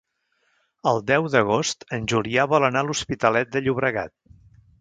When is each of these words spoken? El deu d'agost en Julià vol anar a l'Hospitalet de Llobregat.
El 0.91 1.01
deu 1.11 1.27
d'agost 1.33 1.87
en 1.99 2.09
Julià 2.13 2.49
vol 2.55 2.67
anar 2.71 2.83
a 2.87 2.91
l'Hospitalet 2.91 3.55
de 3.57 3.63
Llobregat. 3.67 4.17